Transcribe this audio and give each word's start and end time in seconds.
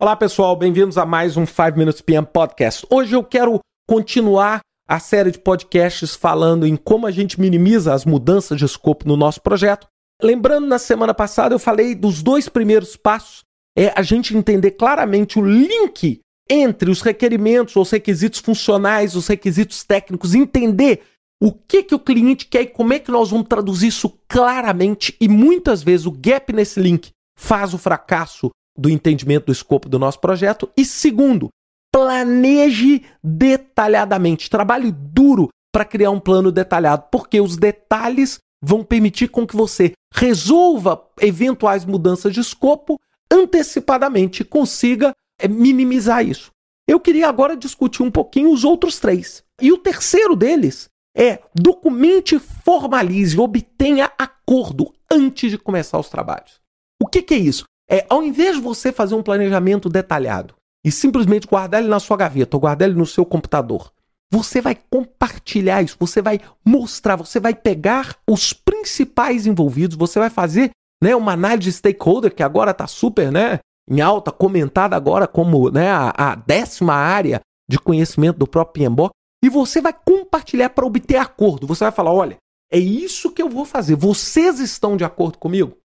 Olá 0.00 0.14
pessoal, 0.14 0.54
bem-vindos 0.54 0.96
a 0.96 1.04
mais 1.04 1.36
um 1.36 1.44
5 1.44 1.76
Minutes 1.76 2.00
PM 2.00 2.24
Podcast. 2.24 2.86
Hoje 2.88 3.16
eu 3.16 3.24
quero 3.24 3.58
continuar 3.84 4.60
a 4.88 5.00
série 5.00 5.32
de 5.32 5.40
podcasts 5.40 6.14
falando 6.14 6.64
em 6.64 6.76
como 6.76 7.04
a 7.04 7.10
gente 7.10 7.40
minimiza 7.40 7.92
as 7.92 8.04
mudanças 8.04 8.56
de 8.56 8.64
escopo 8.64 9.08
no 9.08 9.16
nosso 9.16 9.42
projeto. 9.42 9.88
Lembrando, 10.22 10.68
na 10.68 10.78
semana 10.78 11.12
passada 11.12 11.52
eu 11.52 11.58
falei 11.58 11.96
dos 11.96 12.22
dois 12.22 12.48
primeiros 12.48 12.94
passos, 12.94 13.42
é 13.76 13.92
a 13.96 14.00
gente 14.02 14.36
entender 14.36 14.70
claramente 14.70 15.36
o 15.36 15.44
link 15.44 16.20
entre 16.48 16.92
os 16.92 17.00
requerimentos, 17.00 17.74
os 17.74 17.90
requisitos 17.90 18.38
funcionais, 18.38 19.16
os 19.16 19.26
requisitos 19.26 19.82
técnicos, 19.82 20.32
entender 20.32 21.02
o 21.42 21.50
que, 21.50 21.82
que 21.82 21.94
o 21.96 21.98
cliente 21.98 22.46
quer 22.46 22.62
e 22.62 22.66
como 22.66 22.92
é 22.92 23.00
que 23.00 23.10
nós 23.10 23.30
vamos 23.30 23.48
traduzir 23.48 23.88
isso 23.88 24.16
claramente. 24.28 25.16
E 25.20 25.28
muitas 25.28 25.82
vezes 25.82 26.06
o 26.06 26.12
gap 26.12 26.52
nesse 26.52 26.78
link 26.78 27.10
faz 27.36 27.74
o 27.74 27.78
fracasso 27.78 28.48
do 28.78 28.88
entendimento 28.88 29.46
do 29.46 29.52
escopo 29.52 29.88
do 29.88 29.98
nosso 29.98 30.20
projeto. 30.20 30.70
E 30.76 30.84
segundo, 30.84 31.48
planeje 31.92 33.02
detalhadamente. 33.22 34.48
Trabalhe 34.48 34.92
duro 34.92 35.48
para 35.72 35.84
criar 35.84 36.10
um 36.10 36.20
plano 36.20 36.52
detalhado, 36.52 37.06
porque 37.10 37.40
os 37.40 37.56
detalhes 37.56 38.38
vão 38.62 38.84
permitir 38.84 39.28
com 39.28 39.46
que 39.46 39.56
você 39.56 39.92
resolva 40.14 41.02
eventuais 41.20 41.84
mudanças 41.84 42.32
de 42.32 42.40
escopo 42.40 42.98
antecipadamente 43.30 44.42
e 44.42 44.44
consiga 44.44 45.12
é, 45.40 45.46
minimizar 45.46 46.26
isso. 46.26 46.50
Eu 46.88 46.98
queria 46.98 47.28
agora 47.28 47.56
discutir 47.56 48.02
um 48.02 48.10
pouquinho 48.10 48.50
os 48.50 48.64
outros 48.64 48.98
três. 48.98 49.44
E 49.60 49.70
o 49.70 49.78
terceiro 49.78 50.34
deles 50.34 50.88
é 51.16 51.40
documente, 51.54 52.38
formalize, 52.38 53.38
obtenha 53.38 54.10
acordo 54.18 54.92
antes 55.10 55.50
de 55.50 55.58
começar 55.58 55.98
os 55.98 56.08
trabalhos. 56.08 56.60
O 57.02 57.06
que, 57.06 57.22
que 57.22 57.34
é 57.34 57.38
isso? 57.38 57.64
É 57.90 58.06
ao 58.08 58.22
invés 58.22 58.56
de 58.56 58.62
você 58.62 58.92
fazer 58.92 59.14
um 59.14 59.22
planejamento 59.22 59.88
detalhado 59.88 60.54
e 60.84 60.92
simplesmente 60.92 61.46
guardar 61.46 61.80
ele 61.80 61.88
na 61.88 62.00
sua 62.00 62.16
gaveta 62.16 62.56
ou 62.56 62.60
guardar 62.60 62.88
ele 62.88 62.98
no 62.98 63.06
seu 63.06 63.24
computador, 63.24 63.92
você 64.30 64.60
vai 64.60 64.76
compartilhar 64.90 65.82
isso, 65.82 65.96
você 65.98 66.20
vai 66.20 66.40
mostrar, 66.64 67.16
você 67.16 67.40
vai 67.40 67.54
pegar 67.54 68.16
os 68.28 68.52
principais 68.52 69.46
envolvidos, 69.46 69.96
você 69.96 70.18
vai 70.18 70.28
fazer 70.28 70.70
né, 71.02 71.16
uma 71.16 71.32
análise 71.32 71.70
de 71.70 71.72
stakeholder 71.72 72.34
que 72.34 72.42
agora 72.42 72.72
está 72.72 72.86
super 72.86 73.32
né, 73.32 73.58
em 73.88 74.00
alta, 74.00 74.30
comentada 74.30 74.94
agora 74.94 75.26
como 75.26 75.70
né, 75.70 75.90
a, 75.90 76.12
a 76.16 76.34
décima 76.34 76.94
área 76.94 77.40
de 77.68 77.78
conhecimento 77.78 78.38
do 78.38 78.46
próprio 78.46 78.88
PMBOK, 78.88 79.12
e 79.42 79.48
você 79.48 79.80
vai 79.80 79.92
compartilhar 79.92 80.70
para 80.70 80.86
obter 80.86 81.16
acordo. 81.16 81.66
Você 81.66 81.84
vai 81.84 81.92
falar: 81.92 82.12
olha, 82.12 82.36
é 82.72 82.78
isso 82.78 83.30
que 83.30 83.40
eu 83.40 83.48
vou 83.48 83.64
fazer. 83.64 83.94
Vocês 83.94 84.58
estão 84.58 84.96
de 84.96 85.04
acordo 85.04 85.38
comigo? 85.38 85.76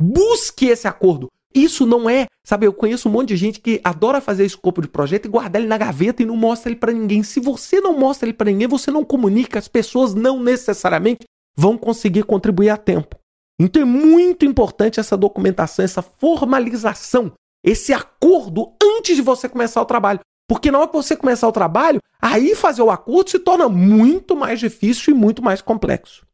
Busque 0.00 0.66
esse 0.66 0.88
acordo. 0.88 1.28
Isso 1.54 1.86
não 1.86 2.10
é, 2.10 2.26
sabe, 2.44 2.66
eu 2.66 2.72
conheço 2.72 3.08
um 3.08 3.12
monte 3.12 3.28
de 3.28 3.36
gente 3.36 3.60
que 3.60 3.80
adora 3.84 4.20
fazer 4.20 4.44
escopo 4.44 4.82
de 4.82 4.88
projeto 4.88 5.26
e 5.26 5.28
guardar 5.28 5.62
ele 5.62 5.68
na 5.68 5.78
gaveta 5.78 6.20
e 6.20 6.26
não 6.26 6.36
mostra 6.36 6.68
ele 6.68 6.80
para 6.80 6.92
ninguém. 6.92 7.22
Se 7.22 7.38
você 7.38 7.80
não 7.80 7.96
mostra 7.96 8.26
ele 8.26 8.36
para 8.36 8.50
ninguém, 8.50 8.66
você 8.66 8.90
não 8.90 9.04
comunica, 9.04 9.58
as 9.58 9.68
pessoas 9.68 10.14
não 10.14 10.42
necessariamente 10.42 11.24
vão 11.56 11.78
conseguir 11.78 12.24
contribuir 12.24 12.70
a 12.70 12.76
tempo. 12.76 13.16
Então 13.60 13.80
é 13.80 13.84
muito 13.84 14.44
importante 14.44 14.98
essa 14.98 15.16
documentação, 15.16 15.84
essa 15.84 16.02
formalização, 16.02 17.32
esse 17.62 17.92
acordo 17.92 18.74
antes 18.82 19.14
de 19.14 19.22
você 19.22 19.48
começar 19.48 19.80
o 19.80 19.86
trabalho. 19.86 20.20
Porque 20.48 20.70
na 20.70 20.78
hora 20.78 20.88
que 20.88 20.94
você 20.94 21.16
começar 21.16 21.48
o 21.48 21.52
trabalho, 21.52 22.00
aí 22.20 22.54
fazer 22.54 22.82
o 22.82 22.90
acordo 22.90 23.30
se 23.30 23.38
torna 23.38 23.68
muito 23.68 24.36
mais 24.36 24.58
difícil 24.58 25.14
e 25.14 25.16
muito 25.16 25.42
mais 25.42 25.62
complexo. 25.62 26.26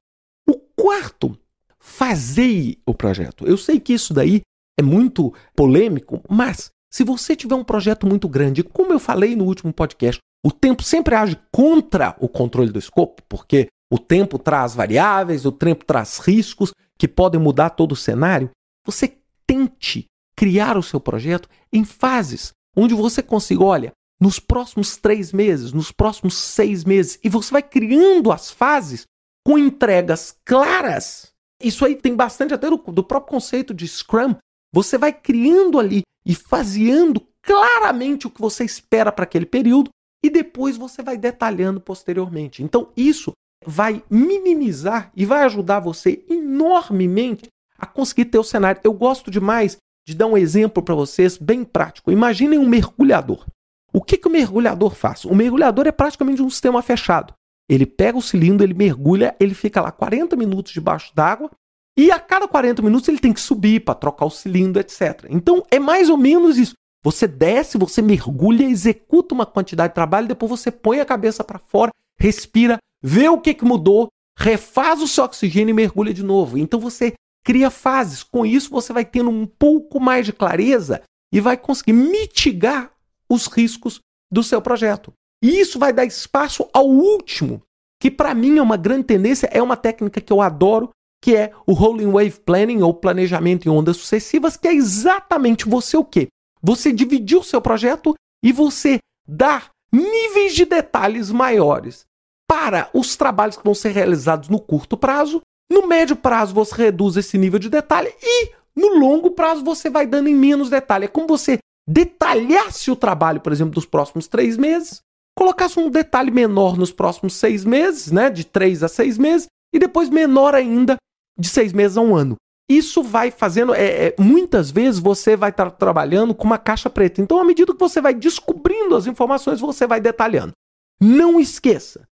O 0.49 0.55
quarto, 0.75 1.39
fazer 1.81 2.79
o 2.87 2.95
projeto. 2.95 3.47
Eu 3.47 3.57
sei 3.57 3.81
que 3.81 3.93
isso 3.93 4.13
daí 4.13 4.43
é 4.79 4.83
muito 4.83 5.35
polêmico, 5.57 6.23
mas 6.29 6.71
se 6.93 7.03
você 7.03 7.35
tiver 7.35 7.55
um 7.55 7.65
projeto 7.65 8.07
muito 8.07 8.29
grande, 8.29 8.63
como 8.63 8.93
eu 8.93 8.99
falei 8.99 9.35
no 9.35 9.45
último 9.45 9.73
podcast, 9.73 10.21
o 10.45 10.51
tempo 10.51 10.83
sempre 10.83 11.15
age 11.15 11.39
contra 11.53 12.17
o 12.19 12.29
controle 12.29 12.71
do 12.71 12.79
escopo, 12.79 13.23
porque 13.29 13.69
o 13.93 13.99
tempo 13.99 14.39
traz 14.39 14.75
variáveis, 14.75 15.45
o 15.45 15.53
tempo 15.53 15.85
traz 15.85 16.19
riscos 16.19 16.73
que 16.99 17.09
podem 17.09 17.41
mudar 17.41 17.71
todo 17.71 17.93
o 17.93 17.97
cenário. 17.97 18.51
Você 18.87 19.17
tente 19.47 20.07
criar 20.37 20.77
o 20.77 20.83
seu 20.83 21.01
projeto 21.01 21.49
em 21.73 21.85
fases 21.85 22.53
onde 22.77 22.95
você 22.95 23.23
consiga, 23.23 23.65
olha, 23.65 23.93
nos 24.21 24.39
próximos 24.39 24.97
três 24.97 25.33
meses, 25.33 25.73
nos 25.73 25.91
próximos 25.91 26.35
seis 26.35 26.85
meses, 26.85 27.19
e 27.23 27.29
você 27.29 27.51
vai 27.51 27.63
criando 27.63 28.31
as 28.31 28.51
fases 28.51 29.07
com 29.45 29.59
entregas 29.59 30.37
claras. 30.45 31.33
Isso 31.61 31.85
aí 31.85 31.95
tem 31.95 32.15
bastante 32.15 32.55
até 32.55 32.69
do, 32.69 32.77
do 32.77 33.05
próprio 33.05 33.31
conceito 33.31 33.75
de 33.75 33.87
Scrum, 33.87 34.35
você 34.73 34.97
vai 34.97 35.13
criando 35.13 35.79
ali 35.79 36.03
e 36.25 36.35
faseando 36.35 37.27
claramente 37.43 38.27
o 38.27 38.31
que 38.31 38.41
você 38.41 38.65
espera 38.65 39.11
para 39.11 39.25
aquele 39.25 39.47
período 39.47 39.91
e 40.25 40.31
depois 40.31 40.77
você 40.77 41.03
vai 41.03 41.17
detalhando 41.17 41.81
posteriormente. 41.81 42.63
Então, 42.63 42.91
isso 42.97 43.33
vai 43.65 44.03
minimizar 44.09 45.11
e 45.15 45.25
vai 45.25 45.45
ajudar 45.45 45.81
você 45.81 46.25
enormemente 46.29 47.49
a 47.79 47.87
conseguir 47.87 48.27
ter 48.27 48.39
o 48.39 48.45
cenário. 48.45 48.81
Eu 48.85 48.93
gosto 48.93 49.31
demais 49.31 49.77
de 50.07 50.15
dar 50.15 50.27
um 50.27 50.37
exemplo 50.37 50.83
para 50.83 50.95
vocês 50.95 51.37
bem 51.37 51.65
prático. 51.65 52.13
Imaginem 52.13 52.59
um 52.59 52.69
mergulhador. 52.69 53.47
O 53.93 54.03
que, 54.03 54.17
que 54.17 54.29
o 54.29 54.31
mergulhador 54.31 54.95
faz? 54.95 55.25
O 55.25 55.35
mergulhador 55.35 55.87
é 55.87 55.93
praticamente 55.93 56.43
um 56.43 56.51
sistema 56.51 56.83
fechado. 56.83 57.35
Ele 57.71 57.87
pega 57.87 58.19
o 58.19 58.23
cilindro, 58.23 58.67
ele 58.67 58.75
mergulha, 58.75 59.37
ele 59.39 59.55
fica 59.55 59.81
lá 59.81 59.93
40 59.93 60.35
minutos 60.35 60.73
debaixo 60.73 61.15
d'água 61.15 61.49
e 61.97 62.11
a 62.11 62.19
cada 62.19 62.49
40 62.49 62.83
minutos 62.83 63.09
ele 63.09 63.21
tem 63.21 63.33
que 63.33 63.41
subir 63.41 63.85
para 63.85 63.95
trocar 63.95 64.25
o 64.25 64.31
cilindro, 64.31 64.81
etc. 64.81 65.27
Então 65.31 65.65
é 65.71 65.79
mais 65.79 66.11
ou 66.11 66.17
menos 66.17 66.59
isso. 66.59 66.75
Você 67.01 67.29
desce, 67.29 67.79
você 67.79 68.03
mergulha, 68.03 68.65
executa 68.65 69.37
uma 69.37 69.47
quantidade 69.47 69.93
de 69.93 69.95
trabalho, 69.95 70.27
depois 70.27 70.51
você 70.51 70.69
põe 70.73 70.99
a 70.99 71.05
cabeça 71.05 71.45
para 71.45 71.61
fora, 71.61 71.93
respira, 72.19 72.77
vê 73.01 73.29
o 73.29 73.41
que, 73.41 73.55
que 73.55 73.65
mudou, 73.65 74.09
refaz 74.37 75.01
o 75.01 75.07
seu 75.07 75.23
oxigênio 75.23 75.71
e 75.71 75.75
mergulha 75.75 76.13
de 76.13 76.25
novo. 76.25 76.59
Então 76.59 76.81
você 76.81 77.15
cria 77.45 77.71
fases. 77.71 78.25
Com 78.25 78.45
isso 78.45 78.69
você 78.69 78.93
vai 78.93 79.05
tendo 79.05 79.31
um 79.31 79.47
pouco 79.47 80.01
mais 80.01 80.27
de 80.27 80.33
clareza 80.33 81.03
e 81.33 81.41
vai 81.41 81.57
conseguir 81.57 81.93
mitigar 81.93 82.91
os 83.29 83.47
riscos 83.47 84.01
do 84.29 84.43
seu 84.43 84.61
projeto. 84.61 85.13
E 85.43 85.61
isso 85.61 85.79
vai 85.79 85.93
dar 85.93 86.05
espaço 86.05 86.69
ao 86.73 86.87
último, 86.87 87.63
que 88.01 88.11
para 88.11 88.35
mim 88.35 88.59
é 88.59 88.63
uma 88.63 88.77
grande 88.77 89.05
tendência, 89.05 89.49
é 89.53 89.63
uma 89.63 89.77
técnica 89.77 90.21
que 90.21 90.33
eu 90.33 90.41
adoro, 90.41 90.91
que 91.23 91.37
é 91.37 91.53
o 91.67 91.73
Rolling 91.73 92.11
Wave 92.11 92.41
Planning 92.41 92.83
ou 92.83 92.95
planejamento 92.95 93.67
em 93.67 93.71
ondas 93.71 93.97
sucessivas, 93.97 94.57
que 94.57 94.69
é 94.69 94.75
exatamente 94.75 95.69
você 95.69 95.97
o 95.97 96.05
quê? 96.05 96.29
Você 96.63 96.93
dividir 96.93 97.39
o 97.39 97.45
seu 97.45 97.61
projeto 97.61 98.15
e 98.43 98.53
você 98.53 98.99
dar 99.27 99.71
níveis 99.93 100.55
de 100.55 100.65
detalhes 100.65 101.31
maiores 101.31 102.05
para 102.49 102.91
os 102.93 103.17
trabalhos 103.17 103.57
que 103.57 103.65
vão 103.65 103.75
ser 103.75 103.91
realizados 103.91 104.49
no 104.49 104.59
curto 104.59 104.97
prazo. 104.97 105.41
No 105.71 105.87
médio 105.87 106.17
prazo 106.17 106.55
você 106.55 106.75
reduz 106.75 107.17
esse 107.17 107.39
nível 107.39 107.59
de 107.59 107.69
detalhe 107.69 108.13
e 108.23 108.51
no 108.75 108.99
longo 108.99 109.31
prazo 109.31 109.65
você 109.65 109.89
vai 109.89 110.07
dando 110.07 110.29
em 110.29 110.35
menos 110.35 110.71
detalhe. 110.71 111.05
É 111.05 111.09
como 111.09 111.27
você 111.27 111.59
detalhasse 111.89 112.91
o 112.91 112.97
trabalho, 112.97 113.41
por 113.41 113.53
exemplo, 113.53 113.75
dos 113.75 113.87
próximos 113.87 114.27
três 114.27 114.57
meses, 114.57 115.01
colocasse 115.41 115.81
um 115.81 115.89
detalhe 115.89 116.31
menor 116.31 116.77
nos 116.77 116.93
próximos 116.93 117.33
seis 117.33 117.65
meses, 117.65 118.13
né, 118.13 118.29
de 118.29 118.45
três 118.45 118.83
a 118.83 118.89
seis 118.89 119.17
meses, 119.17 119.47
e 119.75 119.79
depois 119.79 120.11
menor 120.11 120.55
ainda 120.55 120.97
de 121.39 121.49
seis 121.49 121.73
meses 121.73 121.97
a 121.97 122.03
um 122.03 122.15
ano. 122.15 122.37
Isso 122.71 123.03
vai 123.03 123.31
fazendo. 123.31 123.75
É, 123.75 124.09
é, 124.09 124.15
muitas 124.19 124.71
vezes 124.71 125.01
você 125.01 125.37
vai 125.37 125.49
estar 125.49 125.71
trabalhando 125.71 126.35
com 126.35 126.45
uma 126.45 126.59
caixa 126.59 126.91
preta. 126.91 127.23
Então, 127.23 127.41
à 127.41 127.45
medida 127.45 127.73
que 127.73 127.81
você 127.81 128.03
vai 128.03 128.13
descobrindo 128.13 128.95
as 128.95 129.07
informações, 129.07 129.61
você 129.61 129.87
vai 129.87 129.99
detalhando. 129.99 130.53
Não 131.01 131.41
esqueça. 131.41 132.07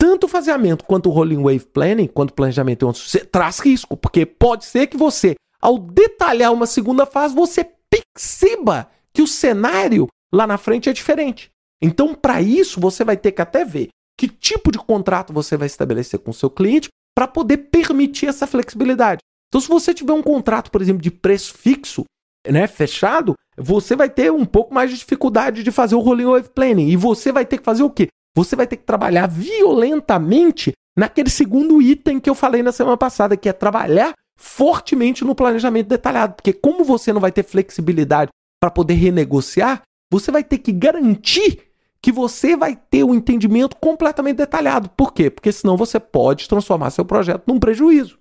Tanto 0.00 0.24
o 0.24 0.28
faseamento 0.28 0.84
quanto 0.84 1.08
o 1.08 1.12
Rolling 1.12 1.42
Wave 1.42 1.66
Planning, 1.66 2.06
quanto 2.06 2.30
o 2.30 2.34
planejamento, 2.34 2.86
você 2.86 3.24
traz 3.24 3.58
risco, 3.58 3.96
porque 3.96 4.24
pode 4.24 4.64
ser 4.64 4.86
que 4.86 4.96
você, 4.96 5.34
ao 5.60 5.78
detalhar 5.78 6.52
uma 6.52 6.66
segunda 6.66 7.04
fase, 7.04 7.34
você 7.34 7.68
perceba 7.90 8.88
que 9.12 9.20
o 9.20 9.26
cenário 9.26 10.06
lá 10.32 10.46
na 10.46 10.56
frente 10.56 10.88
é 10.88 10.92
diferente. 10.92 11.50
Então, 11.82 12.14
para 12.14 12.40
isso, 12.40 12.80
você 12.80 13.04
vai 13.04 13.16
ter 13.16 13.32
que 13.32 13.42
até 13.42 13.64
ver 13.64 13.88
que 14.18 14.28
tipo 14.28 14.72
de 14.72 14.78
contrato 14.78 15.32
você 15.32 15.56
vai 15.56 15.66
estabelecer 15.66 16.18
com 16.18 16.32
o 16.32 16.34
seu 16.34 16.50
cliente 16.50 16.88
para 17.14 17.28
poder 17.28 17.58
permitir 17.58 18.26
essa 18.26 18.46
flexibilidade. 18.46 19.20
Então, 19.48 19.60
se 19.60 19.68
você 19.68 19.94
tiver 19.94 20.12
um 20.12 20.22
contrato, 20.22 20.70
por 20.70 20.82
exemplo, 20.82 21.00
de 21.00 21.10
preço 21.10 21.54
fixo, 21.54 22.04
né, 22.46 22.66
fechado, 22.66 23.34
você 23.56 23.96
vai 23.96 24.10
ter 24.10 24.32
um 24.32 24.44
pouco 24.44 24.74
mais 24.74 24.90
de 24.90 24.96
dificuldade 24.96 25.62
de 25.62 25.70
fazer 25.70 25.94
o 25.94 26.00
rolling 26.00 26.26
wave 26.26 26.50
planning. 26.50 26.88
E 26.88 26.96
você 26.96 27.32
vai 27.32 27.46
ter 27.46 27.58
que 27.58 27.64
fazer 27.64 27.82
o 27.82 27.90
quê? 27.90 28.08
Você 28.36 28.54
vai 28.54 28.66
ter 28.66 28.76
que 28.76 28.84
trabalhar 28.84 29.26
violentamente 29.26 30.72
naquele 30.96 31.30
segundo 31.30 31.80
item 31.80 32.20
que 32.20 32.28
eu 32.28 32.34
falei 32.34 32.62
na 32.62 32.72
semana 32.72 32.96
passada, 32.96 33.36
que 33.36 33.48
é 33.48 33.52
trabalhar 33.52 34.12
fortemente 34.38 35.24
no 35.24 35.34
planejamento 35.34 35.88
detalhado. 35.88 36.34
Porque 36.34 36.52
como 36.52 36.84
você 36.84 37.12
não 37.12 37.20
vai 37.20 37.32
ter 37.32 37.42
flexibilidade 37.42 38.30
para 38.60 38.70
poder 38.70 38.94
renegociar, 38.94 39.82
você 40.10 40.30
vai 40.30 40.44
ter 40.44 40.58
que 40.58 40.72
garantir 40.72 41.67
que 42.02 42.12
você 42.12 42.56
vai 42.56 42.76
ter 42.76 43.02
o 43.02 43.08
um 43.08 43.14
entendimento 43.14 43.76
completamente 43.76 44.36
detalhado. 44.36 44.88
Por 44.90 45.12
quê? 45.12 45.30
Porque 45.30 45.52
senão 45.52 45.76
você 45.76 45.98
pode 45.98 46.48
transformar 46.48 46.90
seu 46.90 47.04
projeto 47.04 47.44
num 47.46 47.58
prejuízo. 47.58 48.18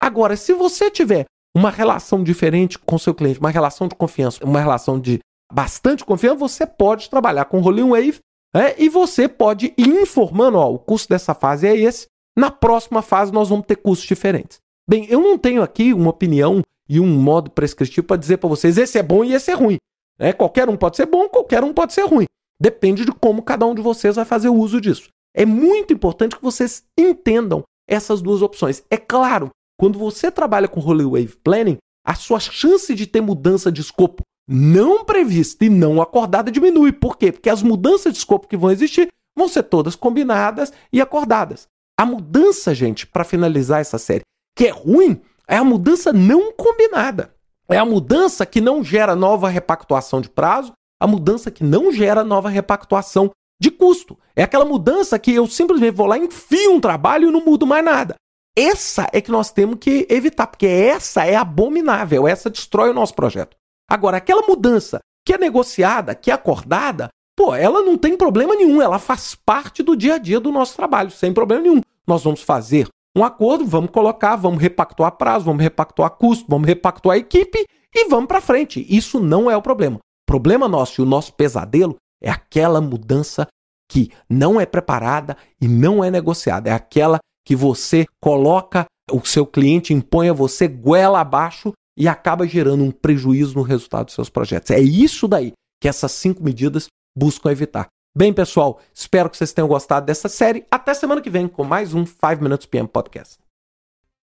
Agora, 0.00 0.36
se 0.36 0.54
você 0.54 0.90
tiver 0.90 1.26
uma 1.56 1.70
relação 1.70 2.22
diferente 2.22 2.78
com 2.78 2.98
seu 2.98 3.14
cliente, 3.14 3.40
uma 3.40 3.50
relação 3.50 3.88
de 3.88 3.94
confiança, 3.94 4.44
uma 4.44 4.60
relação 4.60 4.98
de 4.98 5.18
bastante 5.52 6.04
confiança, 6.04 6.36
você 6.36 6.66
pode 6.66 7.10
trabalhar 7.10 7.46
com 7.46 7.60
Rolling 7.60 7.88
Wave 7.88 8.18
né? 8.54 8.74
e 8.78 8.88
você 8.88 9.28
pode 9.28 9.74
ir 9.76 9.88
informando: 9.88 10.58
ó, 10.58 10.72
o 10.72 10.78
custo 10.78 11.08
dessa 11.08 11.34
fase 11.34 11.66
é 11.66 11.76
esse, 11.76 12.06
na 12.36 12.50
próxima 12.50 13.02
fase 13.02 13.32
nós 13.32 13.48
vamos 13.48 13.66
ter 13.66 13.76
custos 13.76 14.06
diferentes. 14.06 14.58
Bem, 14.88 15.06
eu 15.10 15.20
não 15.20 15.36
tenho 15.36 15.62
aqui 15.62 15.92
uma 15.92 16.10
opinião 16.10 16.62
e 16.88 16.98
um 16.98 17.06
modo 17.06 17.50
prescritivo 17.50 18.06
para 18.06 18.16
dizer 18.16 18.38
para 18.38 18.48
vocês 18.48 18.78
esse 18.78 18.98
é 18.98 19.02
bom 19.02 19.22
e 19.22 19.34
esse 19.34 19.50
é 19.50 19.54
ruim. 19.54 19.76
Né? 20.18 20.32
Qualquer 20.32 20.68
um 20.68 20.76
pode 20.76 20.96
ser 20.96 21.06
bom, 21.06 21.28
qualquer 21.28 21.62
um 21.62 21.74
pode 21.74 21.92
ser 21.92 22.06
ruim. 22.06 22.24
Depende 22.60 23.04
de 23.04 23.12
como 23.12 23.42
cada 23.42 23.66
um 23.66 23.74
de 23.74 23.82
vocês 23.82 24.16
vai 24.16 24.24
fazer 24.24 24.48
o 24.48 24.54
uso 24.54 24.80
disso. 24.80 25.08
É 25.34 25.46
muito 25.46 25.92
importante 25.92 26.36
que 26.36 26.42
vocês 26.42 26.84
entendam 26.98 27.62
essas 27.88 28.20
duas 28.20 28.42
opções. 28.42 28.82
É 28.90 28.96
claro, 28.96 29.50
quando 29.78 29.98
você 29.98 30.30
trabalha 30.30 30.66
com 30.66 30.80
Holy 30.80 31.04
Wave 31.04 31.36
Planning, 31.42 31.78
a 32.04 32.14
sua 32.14 32.40
chance 32.40 32.94
de 32.94 33.06
ter 33.06 33.20
mudança 33.20 33.70
de 33.70 33.80
escopo 33.80 34.22
não 34.48 35.04
prevista 35.04 35.64
e 35.64 35.68
não 35.68 36.00
acordada 36.00 36.50
diminui. 36.50 36.90
Por 36.90 37.16
quê? 37.16 37.30
Porque 37.30 37.50
as 37.50 37.62
mudanças 37.62 38.12
de 38.12 38.18
escopo 38.18 38.48
que 38.48 38.56
vão 38.56 38.70
existir 38.70 39.08
vão 39.36 39.46
ser 39.46 39.62
todas 39.64 39.94
combinadas 39.94 40.72
e 40.92 41.00
acordadas. 41.00 41.68
A 41.98 42.06
mudança, 42.06 42.74
gente, 42.74 43.06
para 43.06 43.24
finalizar 43.24 43.80
essa 43.80 43.98
série, 43.98 44.22
que 44.56 44.66
é 44.66 44.70
ruim, 44.70 45.20
é 45.46 45.56
a 45.56 45.64
mudança 45.64 46.12
não 46.12 46.52
combinada. 46.52 47.34
É 47.68 47.76
a 47.76 47.84
mudança 47.84 48.46
que 48.46 48.60
não 48.60 48.82
gera 48.82 49.14
nova 49.14 49.48
repactuação 49.48 50.20
de 50.20 50.30
prazo, 50.30 50.72
a 51.00 51.06
mudança 51.06 51.50
que 51.50 51.64
não 51.64 51.92
gera 51.92 52.24
nova 52.24 52.48
repactuação 52.48 53.30
de 53.60 53.70
custo. 53.70 54.18
É 54.36 54.42
aquela 54.42 54.64
mudança 54.64 55.18
que 55.18 55.32
eu 55.32 55.46
simplesmente 55.46 55.94
vou 55.94 56.06
lá, 56.06 56.16
enfio 56.18 56.72
um 56.72 56.80
trabalho 56.80 57.28
e 57.28 57.32
não 57.32 57.44
mudo 57.44 57.66
mais 57.66 57.84
nada. 57.84 58.14
Essa 58.56 59.06
é 59.12 59.20
que 59.20 59.30
nós 59.30 59.52
temos 59.52 59.78
que 59.80 60.06
evitar, 60.10 60.46
porque 60.46 60.66
essa 60.66 61.24
é 61.24 61.36
abominável, 61.36 62.26
essa 62.26 62.50
destrói 62.50 62.90
o 62.90 62.94
nosso 62.94 63.14
projeto. 63.14 63.56
Agora, 63.88 64.16
aquela 64.16 64.42
mudança 64.42 64.98
que 65.24 65.32
é 65.32 65.38
negociada, 65.38 66.14
que 66.14 66.30
é 66.30 66.34
acordada, 66.34 67.08
pô, 67.36 67.54
ela 67.54 67.82
não 67.82 67.96
tem 67.96 68.16
problema 68.16 68.56
nenhum, 68.56 68.82
ela 68.82 68.98
faz 68.98 69.34
parte 69.34 69.82
do 69.82 69.96
dia 69.96 70.14
a 70.14 70.18
dia 70.18 70.40
do 70.40 70.50
nosso 70.50 70.74
trabalho, 70.74 71.10
sem 71.10 71.32
problema 71.32 71.62
nenhum. 71.62 71.80
Nós 72.06 72.24
vamos 72.24 72.42
fazer 72.42 72.88
um 73.16 73.24
acordo, 73.24 73.64
vamos 73.64 73.90
colocar, 73.90 74.36
vamos 74.36 74.60
repactuar 74.60 75.12
prazo, 75.12 75.44
vamos 75.44 75.62
repactuar 75.62 76.10
custo, 76.10 76.46
vamos 76.48 76.66
repactuar 76.66 77.16
equipe 77.16 77.64
e 77.94 78.08
vamos 78.08 78.26
para 78.26 78.40
frente. 78.40 78.84
Isso 78.88 79.20
não 79.20 79.50
é 79.50 79.56
o 79.56 79.62
problema. 79.62 79.98
Problema 80.28 80.68
nosso 80.68 81.00
e 81.00 81.02
o 81.02 81.06
nosso 81.06 81.32
pesadelo 81.32 81.96
é 82.22 82.28
aquela 82.28 82.82
mudança 82.82 83.46
que 83.90 84.12
não 84.28 84.60
é 84.60 84.66
preparada 84.66 85.38
e 85.58 85.66
não 85.66 86.04
é 86.04 86.10
negociada. 86.10 86.68
É 86.68 86.72
aquela 86.74 87.18
que 87.46 87.56
você 87.56 88.04
coloca, 88.22 88.84
o 89.10 89.24
seu 89.24 89.46
cliente 89.46 89.94
impõe 89.94 90.28
a 90.28 90.34
você 90.34 90.68
goela 90.68 91.18
abaixo 91.18 91.72
e 91.96 92.06
acaba 92.06 92.46
gerando 92.46 92.84
um 92.84 92.90
prejuízo 92.90 93.54
no 93.54 93.62
resultado 93.62 94.04
dos 94.04 94.14
seus 94.14 94.28
projetos. 94.28 94.70
É 94.70 94.78
isso 94.78 95.26
daí 95.26 95.54
que 95.80 95.88
essas 95.88 96.12
cinco 96.12 96.44
medidas 96.44 96.88
buscam 97.16 97.50
evitar. 97.50 97.86
Bem, 98.14 98.30
pessoal, 98.30 98.80
espero 98.92 99.30
que 99.30 99.36
vocês 99.38 99.54
tenham 99.54 99.66
gostado 99.66 100.04
dessa 100.04 100.28
série. 100.28 100.66
Até 100.70 100.92
semana 100.92 101.22
que 101.22 101.30
vem 101.30 101.48
com 101.48 101.64
mais 101.64 101.94
um 101.94 102.04
5 102.04 102.42
Minutes 102.42 102.66
PM 102.66 102.86
Podcast. 102.86 103.38